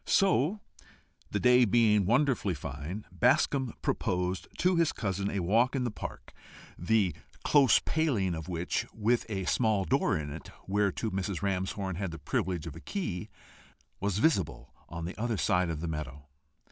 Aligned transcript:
So, 0.07 0.59
the 1.29 1.39
day 1.39 1.63
being 1.63 2.07
wonderfully 2.07 2.55
fine, 2.55 3.05
Bascombe 3.11 3.75
proposed 3.83 4.47
to 4.57 4.75
his 4.75 4.93
cousin 4.93 5.29
a 5.29 5.41
walk 5.41 5.75
in 5.75 5.83
the 5.83 5.91
park, 5.91 6.33
the 6.75 7.15
close 7.43 7.77
paling 7.77 8.33
of 8.33 8.47
which, 8.49 8.87
with 8.95 9.27
a 9.29 9.45
small 9.45 9.85
door 9.85 10.17
in 10.17 10.31
it, 10.31 10.49
whereto 10.65 11.11
Mrs. 11.11 11.43
Ramshorn 11.43 11.97
had 11.97 12.09
the 12.09 12.17
privilege 12.17 12.65
of 12.65 12.75
a 12.75 12.79
key, 12.81 13.29
was 13.99 14.17
visible 14.17 14.73
on 14.89 15.05
the 15.05 15.15
other 15.21 15.37
side 15.37 15.69
of 15.69 15.81
the 15.81 15.87
meadow. 15.87 16.25